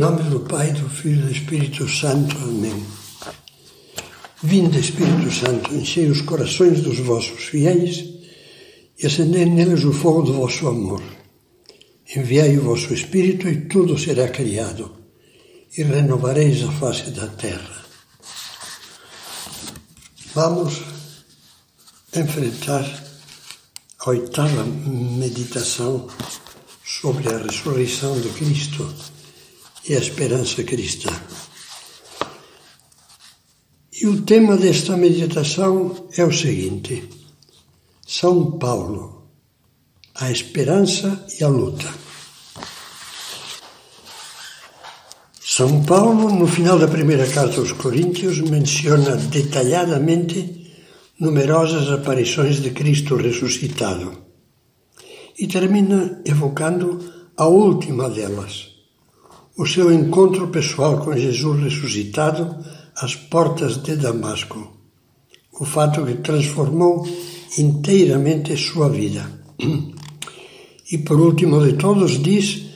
nome 0.00 0.22
do 0.30 0.40
Pai, 0.40 0.72
do 0.72 0.88
Filho 0.88 1.20
e 1.20 1.26
do 1.26 1.30
Espírito 1.30 1.86
Santo. 1.86 2.34
Amém. 2.38 2.86
Vinde, 4.42 4.80
Espírito 4.80 5.30
Santo, 5.30 5.74
enchei 5.74 6.06
os 6.06 6.22
corações 6.22 6.80
dos 6.80 6.98
vossos 7.00 7.44
fiéis 7.44 8.02
e 8.98 9.06
acendei 9.06 9.44
neles 9.44 9.84
o 9.84 9.92
fogo 9.92 10.22
do 10.22 10.32
vosso 10.32 10.66
amor. 10.68 11.02
Enviai 12.16 12.56
o 12.56 12.62
vosso 12.62 12.94
Espírito 12.94 13.46
e 13.46 13.66
tudo 13.66 13.98
será 13.98 14.28
criado, 14.28 14.90
e 15.76 15.82
renovareis 15.82 16.64
a 16.64 16.72
face 16.72 17.10
da 17.10 17.26
terra. 17.26 17.84
Vamos 20.34 20.80
enfrentar 22.16 22.86
a 23.98 24.08
oitava 24.08 24.64
meditação 24.64 26.08
sobre 26.82 27.28
a 27.28 27.36
ressurreição 27.36 28.18
de 28.18 28.30
Cristo 28.30 28.88
e 29.88 29.94
a 29.94 29.98
esperança 29.98 30.62
cristã. 30.64 31.10
E 33.92 34.06
o 34.06 34.22
tema 34.22 34.56
desta 34.56 34.96
meditação 34.96 36.08
é 36.16 36.24
o 36.24 36.32
seguinte: 36.32 37.08
São 38.06 38.58
Paulo, 38.58 39.30
a 40.14 40.30
esperança 40.30 41.26
e 41.38 41.44
a 41.44 41.48
luta. 41.48 41.92
São 45.42 45.82
Paulo, 45.84 46.32
no 46.32 46.46
final 46.46 46.78
da 46.78 46.88
primeira 46.88 47.26
carta 47.26 47.60
aos 47.60 47.72
Coríntios, 47.72 48.40
menciona 48.40 49.16
detalhadamente 49.16 50.72
numerosas 51.18 51.90
aparições 51.90 52.62
de 52.62 52.70
Cristo 52.70 53.16
ressuscitado 53.16 54.24
e 55.38 55.46
termina 55.46 56.22
evocando 56.24 56.98
a 57.36 57.46
última 57.46 58.08
delas, 58.08 58.69
o 59.56 59.66
seu 59.66 59.92
encontro 59.92 60.48
pessoal 60.48 60.98
com 60.98 61.16
Jesus 61.16 61.62
ressuscitado 61.62 62.56
às 62.96 63.14
portas 63.14 63.82
de 63.82 63.96
Damasco, 63.96 64.76
o 65.60 65.64
fato 65.64 66.04
que 66.04 66.14
transformou 66.14 67.06
inteiramente 67.58 68.56
sua 68.56 68.88
vida. 68.88 69.40
E 70.92 70.98
por 70.98 71.20
último 71.20 71.64
de 71.64 71.74
todos, 71.74 72.20
diz: 72.22 72.70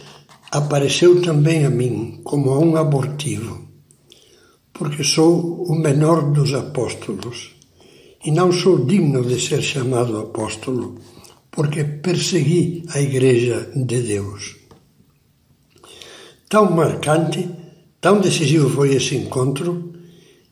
apareceu 0.50 1.20
também 1.20 1.64
a 1.64 1.70
mim 1.70 2.20
como 2.22 2.50
a 2.50 2.58
um 2.58 2.76
abortivo, 2.76 3.68
porque 4.72 5.02
sou 5.02 5.64
o 5.64 5.74
menor 5.74 6.30
dos 6.32 6.54
apóstolos 6.54 7.56
e 8.24 8.30
não 8.30 8.52
sou 8.52 8.84
digno 8.84 9.24
de 9.24 9.40
ser 9.40 9.62
chamado 9.62 10.16
apóstolo, 10.18 10.96
porque 11.50 11.84
persegui 11.84 12.84
a 12.94 13.00
Igreja 13.00 13.70
de 13.74 14.00
Deus. 14.00 14.63
Tão 16.54 16.70
marcante, 16.70 17.50
tão 18.00 18.20
decisivo 18.20 18.70
foi 18.70 18.94
esse 18.94 19.16
encontro, 19.16 19.92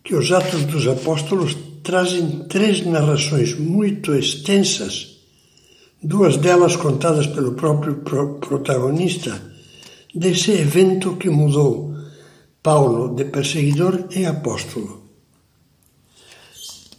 que 0.03 0.17
os 0.17 0.33
Atos 0.33 0.65
dos 0.65 0.85
Apóstolos 0.89 1.57
trazem 1.85 2.41
três 2.49 2.85
narrações 2.85 3.57
muito 3.57 4.13
extensas, 4.13 5.21
duas 6.03 6.37
delas 6.37 6.75
contadas 6.75 7.29
pelo 7.29 7.53
próprio 7.53 8.03
protagonista, 8.41 9.41
desse 10.13 10.51
evento 10.51 11.15
que 11.15 11.31
mudou 11.31 11.95
Paulo 12.61 13.15
de 13.15 13.27
perseguidor 13.27 14.07
em 14.11 14.27
apóstolo. 14.27 15.05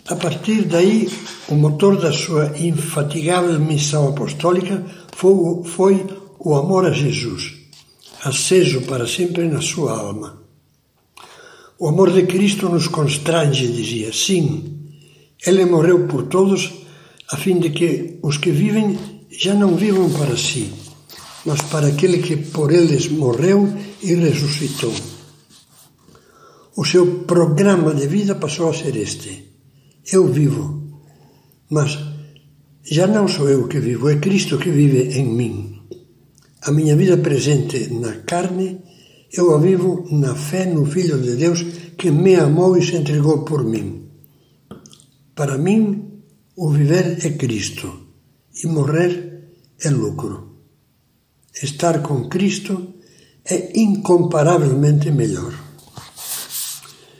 A 0.07 0.15
partir 0.15 0.61
daí, 0.61 1.09
o 1.49 1.55
motor 1.55 1.99
da 1.99 2.13
sua 2.13 2.57
infatigável 2.57 3.59
missão 3.59 4.07
apostólica 4.07 4.81
foi, 5.13 5.61
foi 5.65 6.07
o 6.39 6.55
amor 6.55 6.85
a 6.85 6.91
Jesus 6.91 7.52
aceso 8.23 8.81
para 8.81 9.05
sempre 9.07 9.47
na 9.47 9.61
sua 9.61 9.91
alma. 9.99 10.41
O 11.77 11.87
amor 11.89 12.11
de 12.11 12.23
Cristo 12.23 12.69
nos 12.69 12.87
constrange, 12.87 13.67
dizia. 13.67 14.13
Sim, 14.13 14.47
Ele 15.45 15.65
morreu 15.65 16.07
por 16.07 16.23
todos, 16.27 16.71
a 17.29 17.35
fim 17.35 17.59
de 17.59 17.71
que 17.71 18.19
os 18.21 18.37
que 18.37 18.51
vivem 18.51 18.97
já 19.29 19.53
não 19.53 19.75
vivam 19.75 20.09
para 20.11 20.37
si, 20.37 20.71
mas 21.45 21.61
para 21.63 21.87
aquele 21.87 22.19
que 22.19 22.37
por 22.37 22.71
eles 22.71 23.09
morreu 23.09 23.67
e 24.01 24.13
ressuscitou. 24.13 24.93
O 26.75 26.85
seu 26.85 27.23
programa 27.25 27.93
de 27.93 28.07
vida 28.07 28.35
passou 28.35 28.69
a 28.69 28.73
ser 28.73 28.95
este: 28.95 29.51
Eu 30.11 30.27
vivo, 30.27 31.01
mas 31.69 31.97
já 32.83 33.07
não 33.07 33.27
sou 33.27 33.49
eu 33.49 33.67
que 33.67 33.79
vivo, 33.79 34.09
é 34.09 34.17
Cristo 34.17 34.57
que 34.57 34.69
vive 34.69 35.19
em 35.19 35.25
mim. 35.25 35.72
A 36.65 36.71
minha 36.71 36.95
vida 36.95 37.17
presente 37.17 37.93
na 37.93 38.21
carne, 38.23 38.79
eu 39.33 39.53
a 39.53 39.57
vivo 39.57 40.07
na 40.11 40.33
fé 40.33 40.65
no 40.65 40.85
Filho 40.85 41.21
de 41.21 41.35
Deus 41.35 41.61
que 41.97 42.09
me 42.09 42.35
amou 42.35 42.77
e 42.77 42.85
se 42.85 42.95
entregou 42.95 43.43
por 43.43 43.65
mim. 43.65 44.07
Para 45.35 45.57
mim, 45.57 46.21
o 46.55 46.69
viver 46.69 47.17
é 47.25 47.31
Cristo 47.31 47.91
e 48.63 48.67
morrer 48.67 49.51
é 49.81 49.89
lucro. 49.89 50.55
Estar 51.61 52.01
com 52.01 52.29
Cristo 52.29 52.93
é 53.43 53.77
incomparavelmente 53.77 55.11
melhor. 55.11 55.53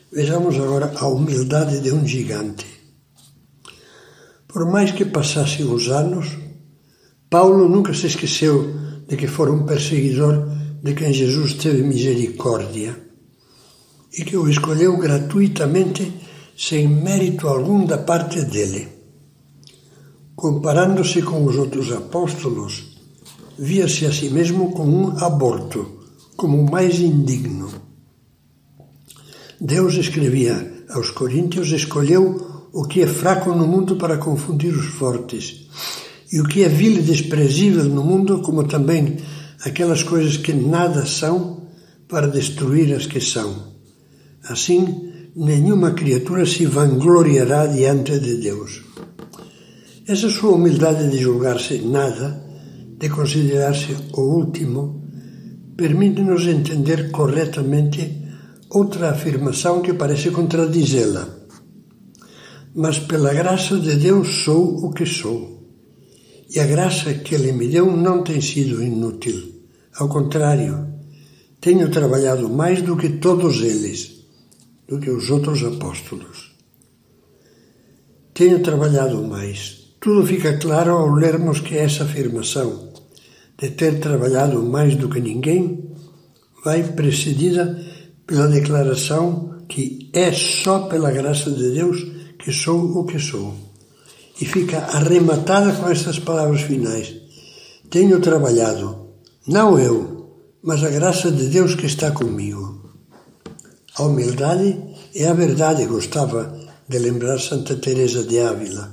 Vejamos 0.09 0.55
agora 0.55 0.93
a 0.95 1.07
humildade 1.07 1.81
de 1.81 1.91
um 1.91 2.07
gigante. 2.07 2.65
Por 4.47 4.71
mais 4.71 4.91
que 4.91 5.03
passassem 5.03 5.65
os 5.65 5.89
anos, 5.89 6.37
Paulo 7.29 7.67
nunca 7.67 7.93
se 7.93 8.07
esqueceu 8.07 8.92
de 9.07 9.15
que 9.15 9.27
fora 9.27 9.51
um 9.51 9.65
perseguidor 9.65 10.47
de 10.81 10.93
quem 10.93 11.13
Jesus 11.13 11.53
teve 11.53 11.83
misericórdia 11.83 12.97
e 14.17 14.23
que 14.23 14.37
o 14.37 14.49
escolheu 14.49 14.97
gratuitamente 14.97 16.13
sem 16.55 16.87
mérito 16.87 17.47
algum 17.47 17.85
da 17.85 17.97
parte 17.97 18.41
dele. 18.43 18.87
Comparando-se 20.35 21.21
com 21.21 21.45
os 21.45 21.55
outros 21.55 21.91
apóstolos, 21.91 22.97
via-se 23.57 24.05
a 24.05 24.11
si 24.11 24.29
mesmo 24.29 24.71
como 24.71 24.91
um 24.95 25.17
aborto, 25.23 26.03
como 26.35 26.59
o 26.59 26.69
mais 26.69 26.99
indigno. 26.99 27.71
Deus 29.59 29.95
escrevia 29.95 30.85
aos 30.89 31.09
Coríntios: 31.11 31.71
escolheu 31.71 32.69
o 32.73 32.85
que 32.85 33.01
é 33.01 33.07
fraco 33.07 33.53
no 33.55 33.67
mundo 33.67 33.95
para 33.95 34.17
confundir 34.17 34.73
os 34.73 34.87
fortes 34.87 35.69
e 36.33 36.41
o 36.41 36.45
que 36.45 36.63
é 36.63 36.67
vil 36.67 36.93
e 36.97 37.03
desprezível 37.03 37.83
no 37.83 38.03
mundo, 38.03 38.41
como 38.41 38.63
também 38.63 39.17
aquelas 39.63 40.01
coisas 40.01 40.35
que 40.35 40.51
nada 40.51 41.05
são, 41.05 41.67
para 42.07 42.25
destruir 42.25 42.91
as 42.95 43.05
que 43.05 43.21
são. 43.21 43.53
Assim, 44.49 45.11
nenhuma 45.35 45.91
criatura 45.91 46.43
se 46.47 46.65
vangloriará 46.65 47.67
diante 47.67 48.17
de 48.19 48.37
Deus. 48.37 48.81
Essa 50.07 50.27
sua 50.27 50.55
humildade 50.55 51.07
de 51.11 51.19
julgar-se 51.19 51.77
nada, 51.83 52.43
de 52.97 53.09
considerar-se 53.09 53.95
o 54.13 54.21
último, 54.21 55.03
permite-nos 55.77 56.47
entender 56.47 57.11
corretamente 57.11 58.23
outra 58.71 59.11
afirmação 59.11 59.83
que 59.83 59.93
parece 59.93 60.31
contradizê-la. 60.31 61.27
Mas 62.73 62.97
pela 62.97 63.31
graça 63.35 63.77
de 63.77 63.97
Deus 63.97 64.43
sou 64.43 64.83
o 64.83 64.91
que 64.91 65.05
sou. 65.05 65.52
E 66.53 66.59
a 66.59 66.67
graça 66.67 67.15
que 67.15 67.33
Ele 67.33 67.51
me 67.51 67.67
deu 67.67 67.97
não 67.97 68.21
tem 68.21 68.39
sido 68.39 68.83
inútil. 68.83 69.63
Ao 69.95 70.07
contrário, 70.07 70.87
tenho 71.59 71.89
trabalhado 71.89 72.47
mais 72.47 72.83
do 72.83 72.95
que 72.95 73.09
todos 73.09 73.59
eles, 73.61 74.23
do 74.87 74.99
que 74.99 75.09
os 75.09 75.31
outros 75.31 75.63
apóstolos. 75.63 76.53
Tenho 78.35 78.61
trabalhado 78.61 79.23
mais. 79.23 79.95
Tudo 79.99 80.27
fica 80.27 80.59
claro 80.59 80.91
ao 80.91 81.15
lermos 81.15 81.59
que 81.59 81.75
essa 81.75 82.03
afirmação 82.03 82.93
de 83.57 83.71
ter 83.71 83.99
trabalhado 83.99 84.61
mais 84.61 84.95
do 84.95 85.09
que 85.09 85.19
ninguém 85.19 85.89
vai 86.63 86.83
precedida 86.83 87.83
pela 88.27 88.47
declaração 88.47 89.65
que 89.67 90.11
é 90.13 90.31
só 90.31 90.87
pela 90.87 91.11
graça 91.11 91.49
de 91.49 91.71
Deus 91.71 92.05
que 92.37 92.51
sou 92.51 92.99
o 92.99 93.05
que 93.05 93.17
sou 93.17 93.72
e 94.39 94.45
fica 94.45 94.79
arrematada 94.79 95.73
com 95.73 95.89
estas 95.89 96.19
palavras 96.19 96.61
finais. 96.61 97.13
Tenho 97.89 98.19
trabalhado, 98.19 99.09
não 99.47 99.77
eu, 99.77 100.29
mas 100.61 100.83
a 100.83 100.89
graça 100.89 101.31
de 101.31 101.47
Deus 101.47 101.75
que 101.75 101.85
está 101.85 102.11
comigo. 102.11 102.81
A 103.95 104.03
humildade 104.03 104.77
é 105.13 105.27
a 105.27 105.33
verdade, 105.33 105.85
gostava 105.85 106.57
de 106.87 106.97
lembrar 106.97 107.39
Santa 107.39 107.75
Teresa 107.75 108.23
de 108.23 108.39
Ávila. 108.39 108.91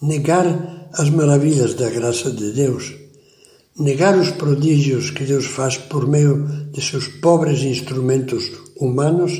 Negar 0.00 0.88
as 0.92 1.10
maravilhas 1.10 1.74
da 1.74 1.90
graça 1.90 2.30
de 2.30 2.52
Deus, 2.52 2.94
negar 3.78 4.16
os 4.16 4.30
prodígios 4.30 5.10
que 5.10 5.24
Deus 5.24 5.46
faz 5.46 5.76
por 5.76 6.06
meio 6.06 6.46
de 6.70 6.80
seus 6.80 7.08
pobres 7.08 7.62
instrumentos 7.62 8.52
humanos, 8.78 9.32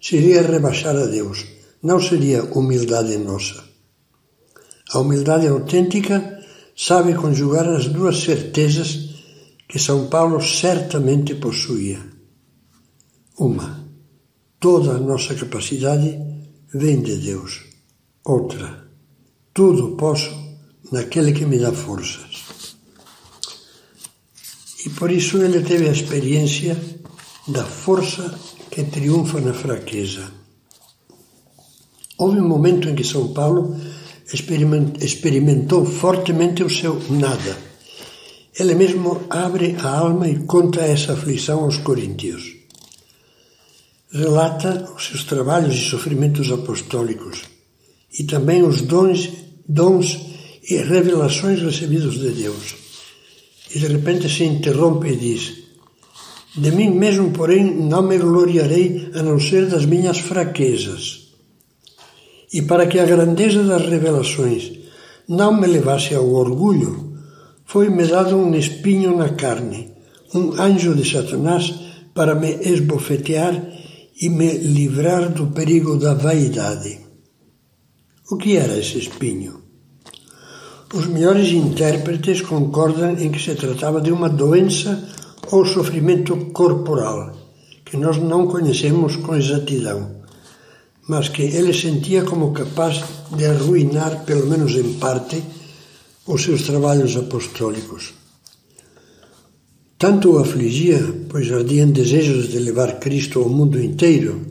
seria 0.00 0.42
rebaixar 0.42 0.96
a 0.96 1.06
Deus, 1.06 1.44
não 1.82 2.00
seria 2.00 2.44
humildade 2.44 3.16
nossa. 3.16 3.64
A 4.92 5.00
humildade 5.00 5.48
autêntica 5.48 6.42
sabe 6.76 7.14
conjugar 7.14 7.66
as 7.68 7.88
duas 7.88 8.20
certezas 8.20 9.10
que 9.68 9.78
São 9.78 10.06
Paulo 10.08 10.40
certamente 10.40 11.34
possuía. 11.34 12.00
Uma, 13.38 13.84
toda 14.60 14.92
a 14.92 15.00
nossa 15.00 15.34
capacidade 15.34 16.18
vem 16.72 17.02
de 17.02 17.16
Deus. 17.16 17.64
Outra, 18.24 18.88
tudo 19.52 19.96
posso 19.96 20.30
naquele 20.92 21.32
que 21.32 21.44
me 21.44 21.58
dá 21.58 21.72
forças. 21.72 22.44
E 24.84 24.90
por 24.90 25.10
isso 25.10 25.38
ele 25.38 25.62
teve 25.62 25.88
a 25.88 25.92
experiência 25.92 26.76
da 27.48 27.64
força 27.64 28.38
que 28.70 28.84
triunfa 28.84 29.40
na 29.40 29.52
fraqueza. 29.52 30.30
Houve 32.16 32.40
um 32.40 32.48
momento 32.48 32.88
em 32.88 32.94
que 32.94 33.04
São 33.04 33.32
Paulo 33.32 33.76
experimentou 34.32 35.84
fortemente 35.84 36.62
o 36.62 36.70
seu 36.70 37.00
nada. 37.10 37.56
Ele 38.58 38.74
mesmo 38.74 39.26
abre 39.30 39.76
a 39.78 39.88
alma 39.98 40.28
e 40.28 40.38
conta 40.40 40.80
essa 40.80 41.12
aflição 41.12 41.60
aos 41.60 41.78
coríntios. 41.78 42.56
Relata 44.10 44.90
os 44.96 45.06
seus 45.06 45.24
trabalhos 45.24 45.76
e 45.76 45.80
sofrimentos 45.80 46.50
apostólicos 46.50 47.42
e 48.18 48.24
também 48.24 48.62
os 48.62 48.82
dons, 48.82 49.30
dons 49.68 50.18
e 50.68 50.76
revelações 50.76 51.60
recebidos 51.60 52.18
de 52.18 52.30
Deus. 52.30 52.74
E 53.74 53.78
de 53.78 53.86
repente 53.86 54.28
se 54.28 54.44
interrompe 54.44 55.08
e 55.08 55.16
diz: 55.16 55.52
De 56.56 56.70
mim 56.70 56.90
mesmo, 56.90 57.30
porém, 57.30 57.64
não 57.64 58.02
me 58.02 58.16
gloriarei 58.16 59.10
a 59.14 59.22
não 59.22 59.38
ser 59.38 59.66
das 59.66 59.84
minhas 59.84 60.18
fraquezas 60.18 61.25
e 62.52 62.62
para 62.62 62.86
que 62.86 62.98
a 62.98 63.04
grandeza 63.04 63.62
das 63.64 63.86
revelações 63.86 64.72
não 65.28 65.52
me 65.58 65.66
levasse 65.66 66.14
ao 66.14 66.28
orgulho, 66.30 67.18
foi-me 67.64 68.06
dado 68.06 68.36
um 68.36 68.54
espinho 68.54 69.16
na 69.16 69.30
carne, 69.30 69.92
um 70.34 70.52
anjo 70.60 70.94
de 70.94 71.08
Satanás 71.10 71.74
para 72.14 72.34
me 72.34 72.50
esbofetear 72.62 73.54
e 74.20 74.28
me 74.28 74.52
livrar 74.58 75.30
do 75.30 75.48
perigo 75.48 75.96
da 75.96 76.14
vaidade. 76.14 77.00
O 78.30 78.36
que 78.36 78.56
era 78.56 78.78
esse 78.78 78.98
espinho? 78.98 79.62
Os 80.94 81.06
melhores 81.06 81.48
intérpretes 81.50 82.40
concordam 82.40 83.18
em 83.18 83.30
que 83.30 83.42
se 83.42 83.54
tratava 83.56 84.00
de 84.00 84.12
uma 84.12 84.28
doença 84.28 85.08
ou 85.50 85.66
sofrimento 85.66 86.36
corporal, 86.52 87.32
que 87.84 87.96
nós 87.96 88.16
não 88.16 88.46
conhecemos 88.46 89.16
com 89.16 89.34
exatidão 89.34 90.15
mas 91.08 91.28
que 91.28 91.42
ele 91.42 91.72
sentia 91.72 92.22
como 92.22 92.52
capaz 92.52 93.02
de 93.36 93.44
arruinar, 93.46 94.24
pelo 94.24 94.46
menos 94.46 94.72
em 94.72 94.94
parte, 94.94 95.42
os 96.26 96.42
seus 96.42 96.62
trabalhos 96.62 97.16
apostólicos. 97.16 98.14
Tanto 99.98 100.32
o 100.32 100.38
afligia, 100.38 101.00
pois 101.28 101.50
ardiam 101.50 101.90
desejos 101.90 102.48
de 102.48 102.58
levar 102.58 102.98
Cristo 102.98 103.40
ao 103.40 103.48
mundo 103.48 103.80
inteiro, 103.80 104.44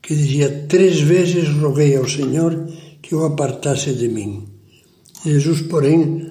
que 0.00 0.14
dizia: 0.14 0.66
Três 0.68 1.00
vezes 1.00 1.48
roguei 1.48 1.96
ao 1.96 2.08
Senhor 2.08 2.68
que 3.02 3.14
o 3.14 3.24
apartasse 3.24 3.92
de 3.92 4.08
mim. 4.08 4.44
Jesus, 5.24 5.62
porém, 5.62 6.30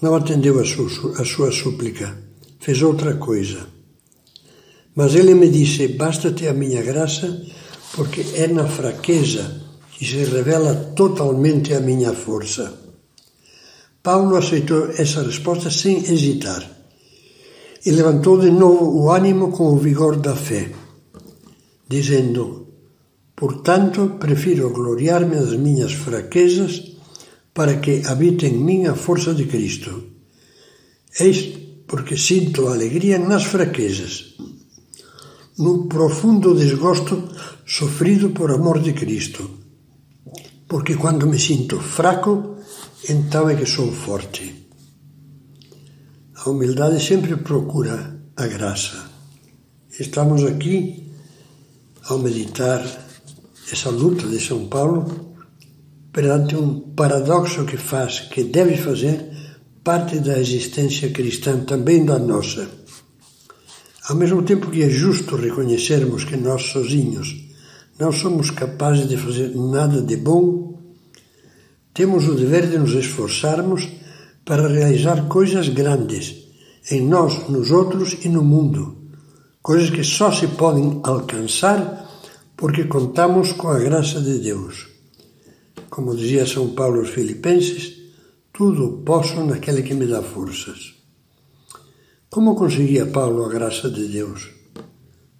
não 0.00 0.14
atendeu 0.14 0.60
a 0.60 0.64
sua, 0.64 0.88
a 1.20 1.24
sua 1.24 1.50
súplica, 1.50 2.18
fez 2.60 2.82
outra 2.82 3.14
coisa. 3.14 3.66
Mas 4.94 5.14
ele 5.14 5.34
me 5.34 5.48
disse: 5.48 5.88
Basta-te 5.88 6.46
a 6.46 6.52
minha 6.52 6.82
graça 6.82 7.42
porque 7.94 8.24
é 8.34 8.46
na 8.46 8.66
fraqueza 8.66 9.62
que 9.92 10.04
se 10.04 10.24
revela 10.24 10.74
totalmente 10.96 11.74
a 11.74 11.80
minha 11.80 12.12
força. 12.12 12.72
Paulo 14.02 14.36
aceitou 14.36 14.90
essa 14.90 15.22
resposta 15.22 15.70
sem 15.70 15.98
hesitar 15.98 16.68
e 17.84 17.90
levantou 17.90 18.40
de 18.40 18.50
novo 18.50 18.84
o 18.98 19.10
ânimo 19.10 19.52
com 19.52 19.72
o 19.72 19.76
vigor 19.76 20.16
da 20.16 20.34
fé, 20.34 20.70
dizendo: 21.88 22.66
Portanto, 23.36 24.16
prefiro 24.18 24.70
gloriar-me 24.70 25.36
das 25.36 25.54
minhas 25.56 25.92
fraquezas 25.92 26.96
para 27.54 27.76
que 27.76 28.02
habite 28.06 28.46
em 28.46 28.58
mim 28.58 28.86
a 28.86 28.94
força 28.94 29.34
de 29.34 29.46
Cristo. 29.46 30.02
Eis 31.20 31.58
porque 31.86 32.16
sinto 32.16 32.68
alegria 32.68 33.18
nas 33.18 33.44
fraquezas, 33.44 34.34
no 35.58 35.86
profundo 35.86 36.54
desgosto 36.54 37.28
sofrido 37.66 38.30
por 38.30 38.50
amor 38.50 38.80
de 38.80 38.92
Cristo. 38.92 39.58
Porque 40.68 40.94
quando 40.96 41.26
me 41.26 41.38
sinto 41.38 41.80
fraco, 41.80 42.56
então 43.08 43.48
é 43.48 43.54
que 43.54 43.66
sou 43.66 43.92
forte. 43.92 44.68
A 46.36 46.50
humildade 46.50 47.02
sempre 47.02 47.36
procura 47.36 48.20
a 48.36 48.46
graça. 48.46 49.10
Estamos 49.98 50.42
aqui 50.44 51.12
ao 52.04 52.18
meditar 52.18 52.84
essa 53.70 53.90
luta 53.90 54.26
de 54.26 54.40
São 54.40 54.66
Paulo 54.66 55.34
perante 56.12 56.56
um 56.56 56.80
paradoxo 56.94 57.64
que 57.64 57.76
faz, 57.76 58.20
que 58.20 58.44
deve 58.44 58.76
fazer 58.76 59.30
parte 59.84 60.18
da 60.20 60.38
existência 60.38 61.10
cristã, 61.10 61.60
também 61.64 62.04
da 62.04 62.18
nossa. 62.18 62.68
Ao 64.08 64.16
mesmo 64.16 64.42
tempo 64.42 64.70
que 64.70 64.82
é 64.82 64.90
justo 64.90 65.36
reconhecermos 65.36 66.24
que 66.24 66.36
nós 66.36 66.62
sozinhos 66.64 67.51
não 67.98 68.10
somos 68.10 68.50
capazes 68.50 69.08
de 69.08 69.16
fazer 69.16 69.54
nada 69.54 70.02
de 70.02 70.16
bom, 70.16 70.78
temos 71.94 72.26
o 72.26 72.34
dever 72.34 72.68
de 72.68 72.78
nos 72.78 72.92
esforçarmos 72.94 73.88
para 74.44 74.66
realizar 74.66 75.28
coisas 75.28 75.68
grandes 75.68 76.48
em 76.90 77.06
nós, 77.06 77.48
nos 77.48 77.70
outros 77.70 78.16
e 78.24 78.28
no 78.28 78.42
mundo, 78.42 78.96
coisas 79.62 79.90
que 79.90 80.02
só 80.02 80.32
se 80.32 80.48
podem 80.48 81.00
alcançar 81.04 82.10
porque 82.56 82.84
contamos 82.84 83.52
com 83.52 83.68
a 83.68 83.78
graça 83.78 84.20
de 84.20 84.38
Deus. 84.38 84.88
Como 85.90 86.16
dizia 86.16 86.46
São 86.46 86.70
Paulo 86.70 87.00
aos 87.00 87.10
Filipenses, 87.10 87.98
tudo 88.52 89.02
posso 89.04 89.44
naquele 89.44 89.82
que 89.82 89.94
me 89.94 90.06
dá 90.06 90.22
forças. 90.22 90.94
Como 92.30 92.54
conseguia 92.54 93.04
Paulo 93.06 93.44
a 93.44 93.48
graça 93.48 93.90
de 93.90 94.08
Deus? 94.08 94.50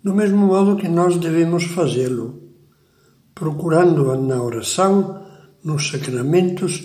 Do 0.05 0.15
mesmo 0.15 0.47
modo 0.47 0.77
que 0.77 0.89
nós 0.89 1.17
devemos 1.17 1.65
fazê-lo 1.65 2.42
procurando-a 3.35 4.17
na 4.17 4.43
oração, 4.43 5.23
nos 5.65 5.89
sacramentos 5.89 6.83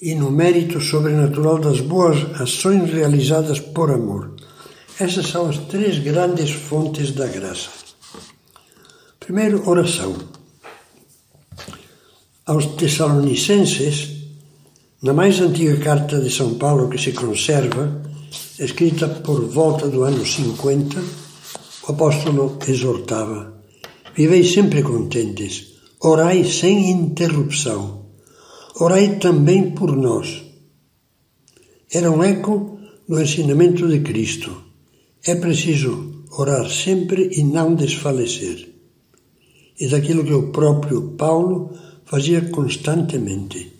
e 0.00 0.14
no 0.14 0.30
mérito 0.30 0.80
sobrenatural 0.80 1.58
das 1.58 1.80
boas 1.80 2.18
ações 2.40 2.90
realizadas 2.90 3.60
por 3.60 3.90
amor. 3.90 4.34
Essas 4.98 5.26
são 5.26 5.48
as 5.48 5.58
três 5.58 5.98
grandes 5.98 6.50
fontes 6.50 7.12
da 7.12 7.26
graça. 7.26 7.70
Primeiro, 9.18 9.68
oração. 9.68 10.14
Aos 12.46 12.66
Tessalonicenses, 12.66 14.10
na 15.02 15.12
mais 15.12 15.40
antiga 15.40 15.76
carta 15.78 16.20
de 16.20 16.30
São 16.30 16.54
Paulo 16.54 16.88
que 16.88 16.98
se 16.98 17.12
conserva, 17.12 18.02
escrita 18.58 19.08
por 19.08 19.44
volta 19.46 19.88
do 19.88 20.02
ano 20.02 20.26
50, 20.26 21.00
o 21.88 21.92
apóstolo 21.92 22.58
exortava: 22.66 23.54
Vivei 24.14 24.44
sempre 24.44 24.82
contentes 24.82 25.69
Orai 26.02 26.44
sem 26.44 26.90
interrupção. 26.90 28.06
Orai 28.76 29.18
também 29.18 29.72
por 29.72 29.94
nós. 29.94 30.42
Era 31.92 32.10
um 32.10 32.24
eco 32.24 32.78
do 33.06 33.20
ensinamento 33.20 33.86
de 33.86 34.00
Cristo. 34.00 34.50
É 35.22 35.34
preciso 35.34 36.24
orar 36.30 36.70
sempre 36.70 37.28
e 37.36 37.44
não 37.44 37.74
desfalecer. 37.74 38.66
E 39.78 39.88
daquilo 39.88 40.24
que 40.24 40.32
o 40.32 40.50
próprio 40.50 41.16
Paulo 41.18 41.76
fazia 42.06 42.48
constantemente. 42.48 43.70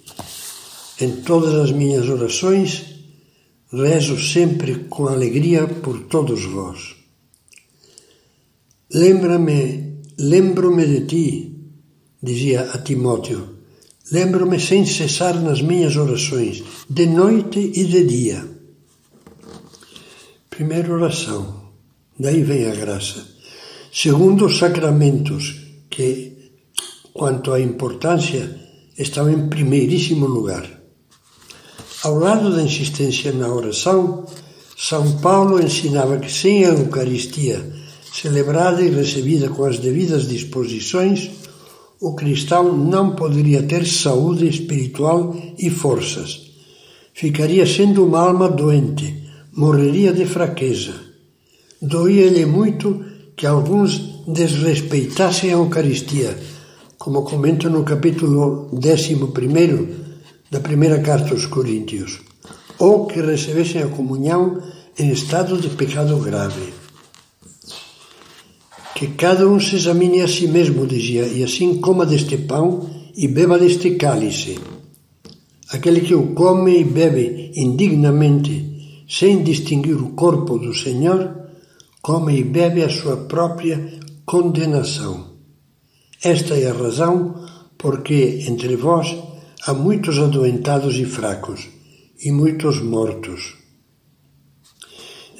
Em 1.00 1.22
todas 1.22 1.54
as 1.54 1.72
minhas 1.72 2.06
orações, 2.06 2.84
rezo 3.72 4.20
sempre 4.20 4.84
com 4.90 5.06
alegria 5.06 5.66
por 5.66 6.02
todos 6.04 6.44
vós. 6.44 6.96
Lembra-me, 8.92 10.02
lembro-me 10.18 10.84
de 10.84 11.06
ti, 11.06 11.49
dizia 12.22 12.70
a 12.72 12.78
Timóteo, 12.78 13.56
lembro-me 14.12 14.60
sem 14.60 14.84
cessar 14.84 15.40
nas 15.40 15.62
minhas 15.62 15.96
orações, 15.96 16.62
de 16.88 17.06
noite 17.06 17.58
e 17.74 17.84
de 17.84 18.04
dia. 18.04 18.44
Primeira 20.50 20.92
oração, 20.92 21.70
daí 22.18 22.42
vem 22.42 22.66
a 22.66 22.74
graça. 22.74 23.26
Segundo, 23.92 24.46
os 24.46 24.58
sacramentos, 24.58 25.56
que, 25.88 26.52
quanto 27.12 27.52
à 27.52 27.60
importância, 27.60 28.60
estão 28.98 29.30
em 29.30 29.48
primeiríssimo 29.48 30.26
lugar. 30.26 30.68
Ao 32.02 32.14
lado 32.18 32.54
da 32.54 32.62
insistência 32.62 33.32
na 33.32 33.48
oração, 33.48 34.26
São 34.76 35.18
Paulo 35.18 35.60
ensinava 35.60 36.18
que 36.18 36.30
sem 36.30 36.64
a 36.64 36.68
Eucaristia, 36.68 37.72
celebrada 38.12 38.82
e 38.82 38.90
recebida 38.90 39.48
com 39.48 39.64
as 39.64 39.78
devidas 39.78 40.28
disposições, 40.28 41.30
o 42.00 42.14
cristão 42.14 42.74
não 42.74 43.14
poderia 43.14 43.62
ter 43.62 43.86
saúde 43.86 44.48
espiritual 44.48 45.36
e 45.58 45.68
forças. 45.68 46.50
Ficaria 47.12 47.66
sendo 47.66 48.06
uma 48.06 48.20
alma 48.20 48.48
doente, 48.48 49.22
morreria 49.52 50.10
de 50.12 50.24
fraqueza. 50.24 50.94
Doía-lhe 51.82 52.46
muito 52.46 53.04
que 53.36 53.46
alguns 53.46 53.98
desrespeitassem 54.26 55.50
a 55.50 55.54
Eucaristia, 55.54 56.38
como 56.98 57.22
comenta 57.22 57.68
no 57.68 57.84
capítulo 57.84 58.70
11 58.72 59.18
da 60.50 60.60
primeira 60.60 61.00
carta 61.00 61.34
aos 61.34 61.44
Coríntios, 61.44 62.20
ou 62.78 63.06
que 63.06 63.20
recebessem 63.20 63.82
a 63.82 63.88
comunhão 63.88 64.62
em 64.98 65.10
estado 65.10 65.58
de 65.58 65.68
pecado 65.68 66.16
grave. 66.16 66.79
Que 69.00 69.06
cada 69.16 69.48
um 69.48 69.58
se 69.58 69.76
examine 69.76 70.20
a 70.20 70.28
si 70.28 70.46
mesmo, 70.46 70.86
dizia, 70.86 71.26
e 71.26 71.42
assim 71.42 71.80
coma 71.80 72.04
deste 72.04 72.36
pão 72.36 72.90
e 73.16 73.26
beba 73.28 73.58
deste 73.58 73.92
cálice. 73.92 74.58
Aquele 75.70 76.02
que 76.02 76.14
o 76.14 76.34
come 76.34 76.80
e 76.80 76.84
bebe 76.84 77.50
indignamente, 77.56 79.06
sem 79.08 79.42
distinguir 79.42 79.96
o 79.96 80.10
corpo 80.10 80.58
do 80.58 80.74
Senhor, 80.74 81.34
come 82.02 82.40
e 82.40 82.44
bebe 82.44 82.82
a 82.82 82.90
sua 82.90 83.16
própria 83.16 83.98
condenação. 84.26 85.30
Esta 86.22 86.54
é 86.56 86.68
a 86.68 86.74
razão 86.74 87.42
porque 87.78 88.44
entre 88.46 88.76
vós 88.76 89.16
há 89.66 89.72
muitos 89.72 90.18
adoentados 90.18 90.96
e 90.96 91.06
fracos, 91.06 91.66
e 92.22 92.30
muitos 92.30 92.82
mortos. 92.82 93.54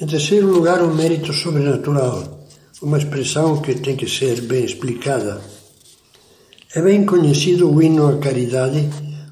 Em 0.01 0.07
terceiro 0.07 0.51
lugar, 0.51 0.81
o 0.81 0.91
mérito 0.91 1.31
sobrenatural, 1.31 2.40
uma 2.81 2.97
expressão 2.97 3.61
que 3.61 3.75
tem 3.75 3.95
que 3.95 4.09
ser 4.09 4.41
bem 4.41 4.65
explicada. 4.65 5.39
É 6.73 6.81
bem 6.81 7.05
conhecido 7.05 7.71
o 7.71 7.81
hino 7.81 8.07
à 8.07 8.17
caridade, 8.17 8.89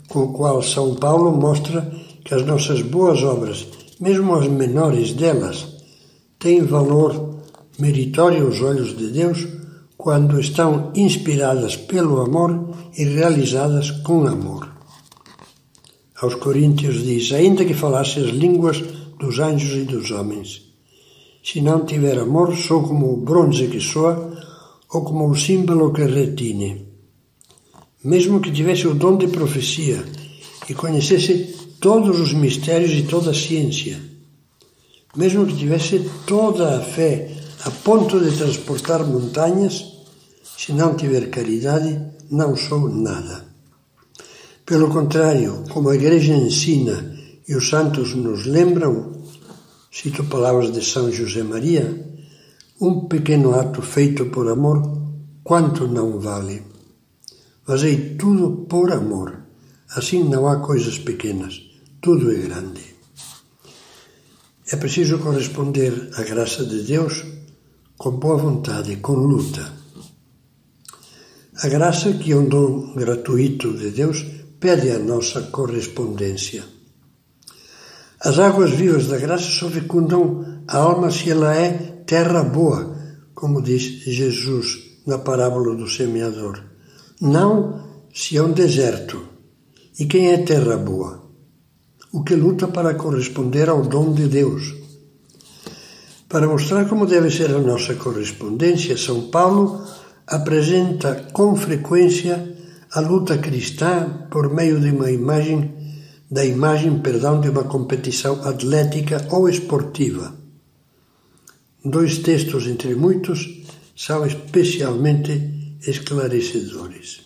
com 0.07 0.19
o 0.19 0.33
qual 0.33 0.61
São 0.61 0.93
Paulo 0.95 1.31
mostra 1.31 1.91
que 2.23 2.35
as 2.35 2.45
nossas 2.45 2.83
boas 2.83 3.23
obras, 3.23 3.65
mesmo 3.99 4.35
as 4.35 4.47
menores 4.47 5.13
delas, 5.13 5.65
têm 6.37 6.63
valor 6.63 7.39
meritório 7.79 8.45
aos 8.45 8.61
olhos 8.61 8.95
de 8.95 9.07
Deus 9.07 9.47
quando 9.97 10.39
estão 10.39 10.91
inspiradas 10.95 11.75
pelo 11.75 12.21
amor 12.21 12.75
e 12.95 13.03
realizadas 13.03 13.89
com 13.89 14.27
amor. 14.27 14.69
Aos 16.21 16.35
Coríntios 16.35 17.03
diz: 17.03 17.31
Ainda 17.31 17.65
que 17.65 17.73
falasse 17.73 18.19
as 18.19 18.29
línguas 18.29 18.83
dos 19.19 19.39
anjos 19.39 19.75
e 19.75 19.85
dos 19.85 20.11
homens. 20.11 20.68
Se 21.43 21.61
não 21.61 21.85
tiver 21.85 22.17
amor, 22.19 22.55
sou 22.55 22.83
como 22.83 23.13
o 23.13 23.17
bronze 23.17 23.67
que 23.67 23.79
soa 23.79 24.37
ou 24.91 25.03
como 25.03 25.29
o 25.29 25.35
símbolo 25.35 25.93
que 25.93 26.03
retine. 26.03 26.87
Mesmo 28.03 28.39
que 28.39 28.51
tivesse 28.51 28.87
o 28.87 28.93
dom 28.93 29.17
de 29.17 29.27
profecia 29.27 30.03
e 30.69 30.73
conhecesse 30.73 31.55
todos 31.79 32.19
os 32.19 32.33
mistérios 32.33 32.91
e 32.91 33.03
toda 33.03 33.31
a 33.31 33.33
ciência, 33.33 33.99
mesmo 35.15 35.45
que 35.45 35.55
tivesse 35.55 36.09
toda 36.27 36.77
a 36.77 36.81
fé 36.81 37.31
a 37.65 37.71
ponto 37.71 38.19
de 38.19 38.37
transportar 38.37 39.05
montanhas, 39.05 39.85
se 40.57 40.71
não 40.71 40.95
tiver 40.95 41.29
caridade, 41.29 41.99
não 42.29 42.55
sou 42.55 42.89
nada. 42.89 43.45
Pelo 44.65 44.89
contrário, 44.89 45.63
como 45.69 45.89
a 45.89 45.95
Igreja 45.95 46.33
ensina 46.33 47.17
e 47.47 47.55
os 47.55 47.69
santos 47.69 48.13
nos 48.13 48.45
lembram, 48.45 49.18
cito 49.91 50.23
palavras 50.25 50.71
de 50.71 50.83
São 50.83 51.11
José 51.11 51.43
Maria, 51.43 52.07
um 52.79 53.07
pequeno 53.07 53.55
ato 53.55 53.81
feito 53.81 54.27
por 54.27 54.47
amor, 54.47 54.81
quanto 55.43 55.87
não 55.87 56.19
vale? 56.19 56.63
Fazei 57.65 58.15
tudo 58.15 58.65
por 58.69 58.91
amor, 58.91 59.39
assim 59.89 60.23
não 60.23 60.47
há 60.47 60.57
coisas 60.57 60.97
pequenas, 60.97 61.61
tudo 62.01 62.31
é 62.31 62.35
grande. 62.35 62.95
É 64.71 64.75
preciso 64.75 65.17
corresponder 65.19 66.11
à 66.13 66.23
graça 66.23 66.63
de 66.63 66.83
Deus 66.83 67.25
com 67.97 68.11
boa 68.11 68.37
vontade, 68.37 68.97
com 68.97 69.13
luta. 69.13 69.73
A 71.61 71.67
graça, 71.67 72.13
que 72.13 72.31
é 72.31 72.35
um 72.37 72.47
dom 72.47 72.93
gratuito 72.93 73.73
de 73.73 73.89
Deus, 73.89 74.23
pede 74.59 74.91
a 74.91 74.99
nossa 74.99 75.41
correspondência. 75.41 76.63
As 78.21 78.37
águas 78.37 78.71
vivas 78.71 79.07
da 79.07 79.17
graça 79.17 79.49
só 79.49 79.69
fecundam 79.69 80.63
a 80.67 80.77
alma 80.77 81.09
se 81.09 81.31
ela 81.31 81.55
é 81.55 81.71
terra 82.05 82.43
boa, 82.43 82.93
como 83.33 83.61
diz 83.61 83.81
Jesus 83.81 84.99
na 85.07 85.17
parábola 85.17 85.73
do 85.73 85.87
semeador. 85.87 86.61
Não 87.21 87.81
se 88.13 88.35
é 88.35 88.43
um 88.43 88.51
deserto. 88.51 89.23
E 89.97 90.05
quem 90.05 90.31
é 90.31 90.37
terra 90.39 90.75
boa? 90.75 91.23
O 92.11 92.21
que 92.21 92.35
luta 92.35 92.67
para 92.67 92.93
corresponder 92.95 93.69
ao 93.69 93.83
dom 93.83 94.13
de 94.13 94.27
Deus. 94.27 94.75
Para 96.27 96.47
mostrar 96.47 96.89
como 96.89 97.05
deve 97.05 97.31
ser 97.31 97.51
a 97.51 97.59
nossa 97.59 97.95
correspondência, 97.95 98.97
São 98.97 99.29
Paulo 99.29 99.81
apresenta 100.27 101.27
com 101.31 101.55
frequência 101.55 102.55
a 102.91 102.99
luta 102.99 103.37
cristã 103.37 104.27
por 104.29 104.53
meio 104.53 104.79
de 104.79 104.91
uma 104.91 105.09
imagem 105.09 105.78
da 106.29 106.45
imagem, 106.45 106.99
perdão, 106.99 107.41
de 107.41 107.49
uma 107.49 107.63
competição 107.63 108.41
atlética 108.43 109.27
ou 109.31 109.49
esportiva. 109.49 110.33
Dois 111.83 112.19
textos 112.19 112.67
entre 112.67 112.93
muitos 112.93 113.63
são 113.95 114.25
especialmente 114.25 115.77
esclarecedores. 115.87 117.21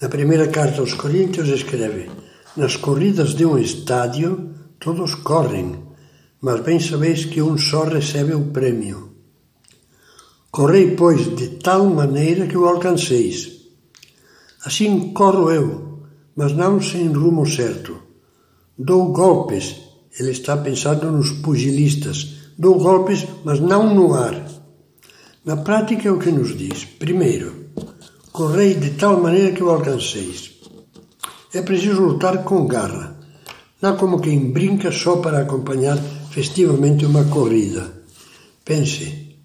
Na 0.00 0.08
primeira 0.08 0.48
carta 0.48 0.80
aos 0.80 0.94
Coríntios 0.94 1.48
escreve: 1.48 2.10
Nas 2.56 2.76
corridas 2.76 3.34
de 3.34 3.44
um 3.44 3.58
estádio 3.58 4.54
todos 4.78 5.14
correm, 5.14 5.82
mas 6.40 6.60
bem 6.60 6.78
sabeis 6.78 7.24
que 7.24 7.40
um 7.40 7.56
só 7.56 7.84
recebe 7.84 8.34
o 8.34 8.46
prêmio. 8.46 9.12
Correi, 10.50 10.94
pois, 10.94 11.34
de 11.34 11.48
tal 11.60 11.86
maneira 11.86 12.46
que 12.46 12.58
o 12.58 12.66
alcanceis. 12.66 13.62
Assim 14.64 15.12
corro 15.12 15.50
eu, 15.50 15.91
mas 16.36 16.52
não 16.52 16.80
sem 16.80 17.08
rumo 17.12 17.46
certo. 17.46 17.98
Dou 18.78 19.12
golpes, 19.12 19.76
ele 20.18 20.30
está 20.30 20.56
pensando 20.56 21.10
nos 21.10 21.30
pugilistas. 21.30 22.36
Dou 22.58 22.78
golpes, 22.78 23.26
mas 23.44 23.60
não 23.60 23.94
no 23.94 24.14
ar. 24.14 24.46
Na 25.44 25.56
prática 25.56 26.08
é 26.08 26.12
o 26.12 26.18
que 26.18 26.30
nos 26.30 26.56
diz. 26.56 26.84
Primeiro, 26.84 27.66
correi 28.30 28.74
de 28.74 28.90
tal 28.90 29.20
maneira 29.20 29.52
que 29.52 29.62
o 29.62 29.70
alcanceis. 29.70 30.52
É 31.52 31.60
preciso 31.62 32.00
lutar 32.00 32.44
com 32.44 32.66
garra, 32.66 33.18
não 33.80 33.96
como 33.96 34.20
quem 34.20 34.52
brinca 34.52 34.90
só 34.90 35.16
para 35.16 35.40
acompanhar 35.40 35.98
festivamente 36.30 37.04
uma 37.04 37.24
corrida. 37.24 37.92
Pense, 38.64 39.36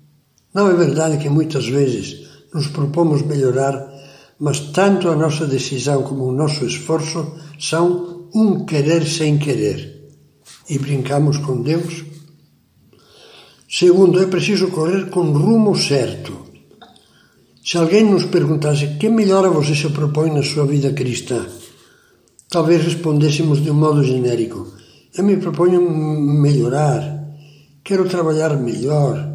não 0.54 0.70
é 0.70 0.74
verdade 0.74 1.18
que 1.18 1.30
muitas 1.30 1.68
vezes 1.68 2.28
nos 2.54 2.68
propomos 2.68 3.22
melhorar 3.24 3.87
mas 4.40 4.60
tanto 4.72 5.10
a 5.10 5.16
nossa 5.16 5.46
decisão 5.48 6.04
como 6.04 6.26
o 6.26 6.32
nosso 6.32 6.66
esforço 6.66 7.34
são 7.60 8.30
um 8.34 8.66
querer 8.66 9.06
sem 9.08 9.38
querer. 9.38 10.12
E 10.70 10.78
brincamos 10.78 11.38
com 11.38 11.62
Deus? 11.62 12.04
Segundo, 13.70 14.22
é 14.22 14.28
preciso 14.28 14.70
correr 14.70 15.10
com 15.10 15.32
rumo 15.32 15.76
certo. 15.76 16.46
Se 17.64 17.78
alguém 17.78 18.04
nos 18.04 18.26
perguntasse 18.26 18.96
que 19.00 19.10
melhora 19.10 19.50
você 19.50 19.76
se 19.76 19.90
propõe 19.90 20.32
na 20.32 20.44
sua 20.44 20.66
vida 20.66 20.94
cristã, 20.94 21.46
talvez 22.50 22.84
respondêssemos 22.84 23.62
de 23.62 23.72
um 23.72 23.74
modo 23.74 24.04
genérico: 24.04 24.72
Eu 25.18 25.24
me 25.24 25.36
proponho 25.38 25.82
melhorar, 25.82 27.28
quero 27.84 28.08
trabalhar 28.08 28.56
melhor, 28.56 29.34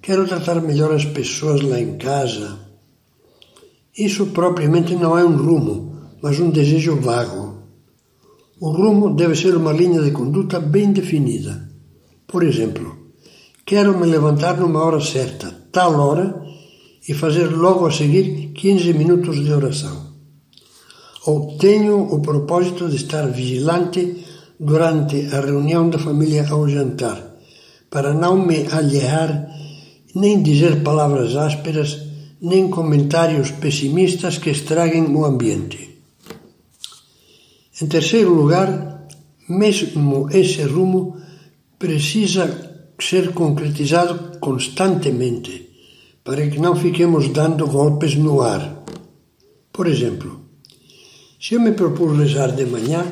quero 0.00 0.26
tratar 0.26 0.62
melhor 0.62 0.94
as 0.94 1.04
pessoas 1.04 1.60
lá 1.60 1.78
em 1.78 1.98
casa 1.98 2.65
isso 3.96 4.26
propriamente 4.26 4.94
não 4.94 5.16
é 5.16 5.24
um 5.24 5.36
rumo, 5.36 5.96
mas 6.22 6.38
um 6.38 6.50
desejo 6.50 6.96
vago. 6.96 7.62
O 8.60 8.70
rumo 8.70 9.14
deve 9.14 9.34
ser 9.34 9.56
uma 9.56 9.72
linha 9.72 10.02
de 10.02 10.10
conduta 10.10 10.60
bem 10.60 10.92
definida. 10.92 11.68
Por 12.26 12.42
exemplo, 12.42 12.96
quero 13.64 13.98
me 13.98 14.06
levantar 14.06 14.58
numa 14.58 14.82
hora 14.82 15.00
certa, 15.00 15.50
tal 15.72 15.98
hora, 16.00 16.42
e 17.08 17.14
fazer 17.14 17.46
logo 17.46 17.86
a 17.86 17.90
seguir 17.90 18.52
15 18.54 18.92
minutos 18.92 19.42
de 19.44 19.52
oração. 19.52 20.14
Ou 21.26 21.56
tenho 21.56 22.02
o 22.02 22.20
propósito 22.20 22.88
de 22.88 22.96
estar 22.96 23.26
vigilante 23.28 24.24
durante 24.58 25.26
a 25.34 25.40
reunião 25.40 25.88
da 25.88 25.98
família 25.98 26.46
ao 26.48 26.68
jantar, 26.68 27.36
para 27.90 28.12
não 28.12 28.44
me 28.44 28.66
alhear 28.72 29.48
nem 30.14 30.42
dizer 30.42 30.82
palavras 30.82 31.36
ásperas 31.36 32.05
nem 32.40 32.68
comentários 32.68 33.50
pessimistas 33.50 34.38
que 34.38 34.50
estraguem 34.50 35.04
o 35.04 35.24
ambiente. 35.24 35.98
Em 37.80 37.86
terceiro 37.86 38.32
lugar, 38.32 39.06
mesmo 39.48 40.28
esse 40.30 40.62
rumo 40.62 41.16
precisa 41.78 42.44
ser 42.98 43.32
concretizado 43.32 44.38
constantemente, 44.38 45.70
para 46.24 46.48
que 46.48 46.58
não 46.58 46.74
fiquemos 46.74 47.28
dando 47.28 47.66
golpes 47.66 48.14
no 48.16 48.40
ar. 48.40 48.82
Por 49.72 49.86
exemplo, 49.86 50.40
se 51.38 51.54
eu 51.54 51.60
me 51.60 51.72
propus 51.72 52.16
rezar 52.18 52.52
de 52.52 52.64
manhã, 52.64 53.04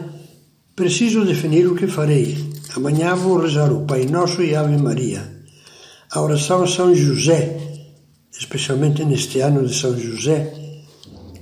preciso 0.75 1.25
definir 1.25 1.67
o 1.67 1.77
que 1.77 1.87
farei. 1.87 2.53
Amanhã 2.75 3.15
vou 3.15 3.39
rezar 3.39 3.71
o 3.73 3.85
Pai 3.85 4.07
Nosso 4.07 4.43
e 4.43 4.57
Ave 4.57 4.77
Maria. 4.79 5.33
a 6.11 6.21
oração 6.21 6.63
a 6.63 6.67
São 6.67 6.95
José, 6.95 7.74
especialmente 8.39 9.05
neste 9.05 9.41
ano 9.41 9.67
de 9.67 9.75
São 9.75 9.99
José, 9.99 10.53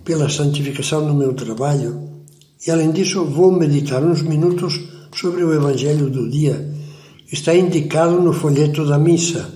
pela 0.05 0.29
santificação 0.29 1.07
do 1.07 1.15
meu 1.15 1.33
trabalho. 1.35 2.11
E 2.67 2.71
além 2.71 2.91
disso, 2.91 3.25
vou 3.25 3.53
meditar 3.53 4.03
uns 4.03 4.23
minutos 4.23 4.81
sobre 5.15 5.45
o 5.45 5.53
Evangelho 5.53 6.11
do 6.11 6.29
dia, 6.29 6.73
que 7.27 7.35
está 7.35 7.55
indicado 7.55 8.21
no 8.21 8.33
folheto 8.33 8.85
da 8.87 8.99
missa. 8.99 9.53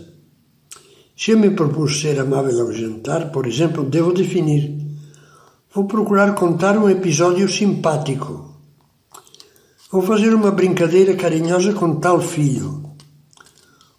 Se 1.17 1.31
eu 1.31 1.39
me 1.39 1.51
propus 1.51 2.01
ser 2.01 2.19
amável 2.19 2.61
ao 2.61 2.73
jantar, 2.73 3.31
por 3.31 3.47
exemplo, 3.47 3.85
devo 3.85 4.13
definir. 4.13 4.75
Vou 5.73 5.85
procurar 5.85 6.35
contar 6.35 6.77
um 6.77 6.89
episódio 6.89 7.49
simpático. 7.49 8.55
Vou 9.91 10.03
fazer 10.03 10.35
uma 10.35 10.51
brincadeira 10.51 11.15
carinhosa 11.15 11.73
com 11.73 11.97
tal 11.97 12.21
filho 12.21 12.87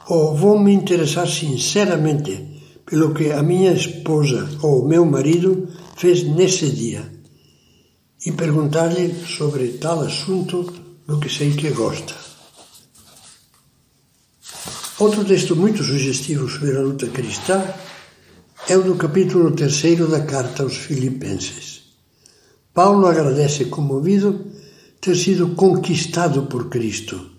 ou 0.10 0.34
vou 0.34 0.58
me 0.58 0.74
interessar 0.74 1.28
sinceramente 1.28 2.47
pelo 2.88 3.14
que 3.14 3.32
a 3.32 3.44
minha 3.44 3.74
esposa 3.74 4.50
ou 4.64 4.84
o 4.84 4.88
meu 4.88 5.06
marido 5.06 5.68
fez 5.98 6.24
nesse 6.24 6.72
dia 6.72 7.04
e 8.26 8.32
perguntar-lhe 8.32 9.14
sobre 9.26 9.74
tal 9.74 10.00
assunto 10.00 10.74
do 11.06 11.20
que 11.20 11.30
sei 11.30 11.54
que 11.54 11.70
gosta. 11.72 12.16
Outro 15.00 15.24
texto 15.26 15.56
muito 15.56 15.84
sugestivo 15.84 16.50
sobre 16.50 16.78
a 16.78 16.82
luta 16.82 17.08
cristã 17.08 17.62
é 18.70 18.76
o 18.76 18.84
do 18.84 18.96
capítulo 18.96 19.52
3 19.52 20.10
da 20.10 20.22
carta 20.22 20.64
aos 20.64 20.78
Filipenses. 20.78 21.94
Paulo 22.74 23.06
agradece 23.06 23.66
comovido 23.66 24.48
ter 25.02 25.16
sido 25.16 25.56
conquistado 25.56 26.44
por 26.44 26.70
Cristo 26.70 27.32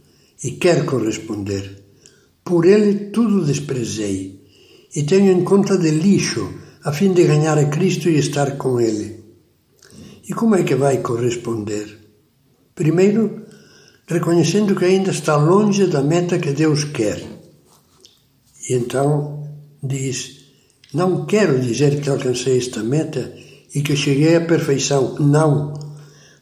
e 0.44 0.52
quer 0.52 0.84
corresponder. 0.84 1.84
Por 2.44 2.64
ele 2.64 3.10
tudo 3.10 3.44
desprezei, 3.44 4.37
e 4.94 5.02
tenho 5.02 5.32
em 5.32 5.44
conta 5.44 5.76
de 5.76 5.90
lixo, 5.90 6.52
a 6.84 6.92
fim 6.92 7.12
de 7.12 7.24
ganhar 7.24 7.58
a 7.58 7.66
Cristo 7.66 8.08
e 8.08 8.18
estar 8.18 8.56
com 8.56 8.80
ele. 8.80 9.24
E 10.28 10.32
como 10.32 10.54
é 10.54 10.62
que 10.62 10.74
vai 10.74 10.98
corresponder? 10.98 11.98
Primeiro, 12.74 13.44
reconhecendo 14.06 14.74
que 14.74 14.84
ainda 14.84 15.10
está 15.10 15.36
longe 15.36 15.86
da 15.86 16.02
meta 16.02 16.38
que 16.38 16.52
Deus 16.52 16.84
quer. 16.84 17.20
E 18.68 18.74
então 18.74 19.44
diz: 19.82 20.44
Não 20.92 21.26
quero 21.26 21.60
dizer 21.60 22.00
que 22.00 22.08
alcancei 22.08 22.58
esta 22.58 22.82
meta 22.82 23.32
e 23.74 23.82
que 23.82 23.96
cheguei 23.96 24.36
à 24.36 24.40
perfeição. 24.40 25.16
Não. 25.18 25.74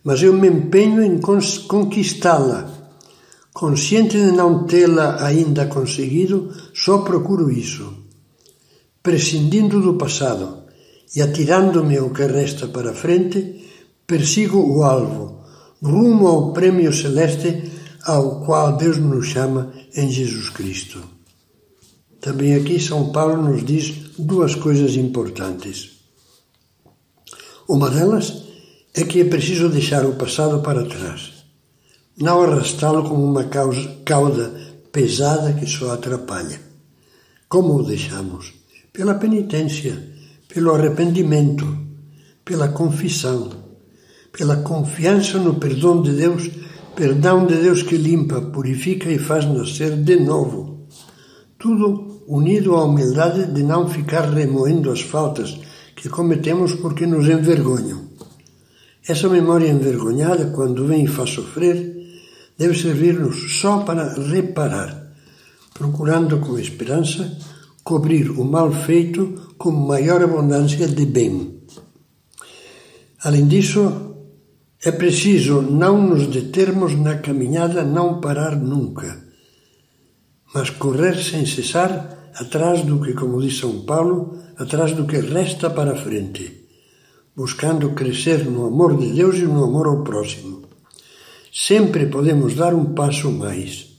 Mas 0.05 0.23
eu 0.23 0.33
me 0.33 0.49
empenho 0.49 1.03
em 1.03 1.19
conquistá-la 1.19 2.76
Consciente 3.57 4.19
de 4.19 4.33
não 4.33 4.65
tê-la 4.67 5.25
ainda 5.25 5.65
conseguido, 5.65 6.53
só 6.75 6.99
procuro 6.99 7.50
isso. 7.50 8.06
Prescindindo 9.07 9.81
do 9.81 9.95
passado 9.95 10.47
e 11.15 11.23
atirando-me 11.23 11.97
o 12.01 12.13
que 12.17 12.27
resta 12.27 12.67
para 12.67 12.93
frente, 12.93 13.39
persigo 14.05 14.59
o 14.59 14.83
alvo, 14.83 15.45
rumo 15.81 16.27
ao 16.27 16.53
prêmio 16.53 16.93
celeste 16.93 17.49
ao 18.05 18.45
qual 18.45 18.77
Deus 18.77 18.99
nos 18.99 19.27
chama 19.29 19.73
em 19.95 20.11
Jesus 20.11 20.51
Cristo. 20.51 20.99
Também 22.21 22.55
aqui 22.57 22.81
São 22.81 23.13
Paulo 23.13 23.37
nos 23.41 23.65
diz 23.65 23.85
duas 24.19 24.57
coisas 24.57 24.97
importantes. 24.97 25.77
Uma 27.69 27.89
delas 27.91 28.27
é 28.93 29.05
que 29.05 29.21
é 29.21 29.25
preciso 29.25 29.69
deixar 29.69 30.05
o 30.05 30.17
passado 30.17 30.61
para 30.63 30.85
trás 30.85 31.37
não 32.19 32.43
arrastá-lo 32.43 33.07
como 33.07 33.23
uma 33.23 33.45
cauda 33.45 34.51
pesada 34.91 35.52
que 35.52 35.67
só 35.67 35.93
atrapalha. 35.93 36.59
Como 37.47 37.75
o 37.75 37.83
deixamos? 37.83 38.54
Pela 38.97 39.17
penitência, 39.17 39.95
pelo 40.49 40.73
arrependimento, 40.75 41.67
pela 42.43 42.69
confissão, 42.69 43.50
pela 44.32 44.56
confiança 44.63 45.39
no 45.39 45.56
perdão 45.56 46.00
de 46.00 46.13
Deus, 46.13 46.50
perdão 46.95 47.47
de 47.47 47.56
Deus 47.56 47.82
que 47.82 47.95
limpa, 47.95 48.41
purifica 48.41 49.11
e 49.11 49.19
faz 49.19 49.45
nascer 49.45 49.95
de 50.02 50.17
novo. 50.17 50.89
Tudo 51.59 52.23
unido 52.26 52.75
à 52.75 52.85
humildade 52.85 53.52
de 53.52 53.63
não 53.63 53.87
ficar 53.87 54.30
remoendo 54.30 54.91
as 54.91 55.02
faltas 55.02 55.61
que 55.95 56.09
cometemos 56.09 56.73
porque 56.73 57.04
nos 57.04 57.28
envergonham. 57.28 58.00
Essa 59.06 59.28
memória 59.28 59.69
envergonhada, 59.69 60.47
quando 60.54 60.87
vem 60.87 61.04
e 61.04 61.06
faz 61.06 61.28
sofrer, 61.28 61.95
deve 62.56 62.75
servir-nos 62.75 63.61
só 63.61 63.80
para 63.80 64.15
reparar, 64.15 65.13
procurando 65.75 66.39
com 66.39 66.59
esperança 66.59 67.37
cobrir 67.87 68.31
o 68.33 68.45
mal 68.45 68.73
feito 68.73 69.55
com 69.57 69.71
maior 69.71 70.21
abundância 70.21 70.89
de 70.89 71.07
bem. 71.07 71.63
Além 73.23 73.47
disso, 73.47 73.83
é 74.85 74.91
preciso 74.91 75.63
não 75.63 75.97
nos 75.97 76.27
determos 76.27 76.99
na 76.99 77.19
caminhada, 77.19 77.85
não 77.85 78.21
parar 78.21 78.57
nunca, 78.57 79.23
mas 80.53 80.69
correr 80.69 81.17
sem 81.23 81.47
cessar 81.47 82.33
atrás 82.35 82.83
do 82.83 83.01
que, 83.01 83.13
como 83.13 83.41
diz 83.41 83.57
São 83.57 83.85
Paulo, 83.85 84.37
atrás 84.59 84.91
do 84.93 85.07
que 85.07 85.19
resta 85.19 85.71
para 85.71 85.95
frente, 85.95 86.67
buscando 87.37 87.91
crescer 87.91 88.45
no 88.47 88.67
amor 88.67 88.97
de 88.99 89.13
Deus 89.13 89.37
e 89.37 89.47
no 89.47 89.63
amor 89.63 89.87
ao 89.87 90.03
próximo. 90.03 90.63
Sempre 91.53 92.07
podemos 92.07 92.57
dar 92.57 92.75
um 92.75 92.95
passo 92.95 93.31
mais. 93.31 93.96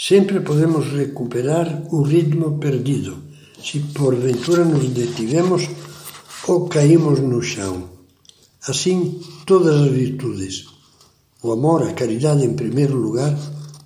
Sempre 0.00 0.38
podemos 0.38 0.92
recuperar 0.92 1.82
o 1.90 2.02
ritmo 2.02 2.56
perdido, 2.60 3.16
se 3.60 3.80
porventura 3.80 4.64
nos 4.64 4.88
detivemos 4.90 5.68
ou 6.46 6.68
caímos 6.68 7.18
no 7.18 7.42
chão. 7.42 7.90
Assim, 8.68 9.20
todas 9.44 9.74
as 9.74 9.90
virtudes, 9.90 10.66
o 11.42 11.50
amor, 11.50 11.82
a 11.82 11.92
caridade 11.94 12.44
em 12.44 12.54
primeiro 12.54 12.94
lugar, 12.96 13.36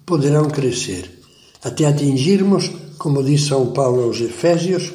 poderão 0.04 0.50
crescer, 0.50 1.22
até 1.64 1.86
atingirmos, 1.86 2.70
como 2.98 3.24
diz 3.24 3.46
São 3.46 3.72
Paulo 3.72 4.02
aos 4.02 4.20
Efésios, 4.20 4.92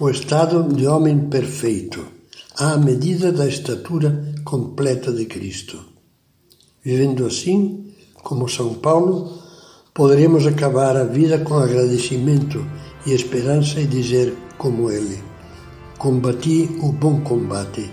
o 0.00 0.08
estado 0.08 0.74
de 0.74 0.86
homem 0.86 1.28
perfeito, 1.28 2.06
à 2.56 2.78
medida 2.78 3.30
da 3.30 3.46
estatura 3.46 4.34
completa 4.46 5.12
de 5.12 5.26
Cristo. 5.26 5.78
Vivendo 6.82 7.26
assim, 7.26 7.92
como 8.22 8.48
São 8.48 8.72
Paulo, 8.72 9.43
poderemos 9.94 10.44
acabar 10.44 10.96
a 10.96 11.04
vida 11.04 11.38
com 11.38 11.54
agradecimento 11.54 12.66
e 13.06 13.12
esperança 13.12 13.80
e 13.80 13.86
dizer, 13.86 14.34
como 14.58 14.90
ele: 14.90 15.22
Combati 15.96 16.68
o 16.82 16.90
bom 16.90 17.20
combate, 17.20 17.88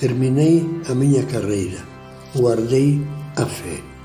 terminei 0.00 0.66
a 0.88 0.94
minha 0.94 1.22
carreira, 1.24 1.78
guardei 2.34 3.06
a 3.36 3.44
fé. 3.44 3.95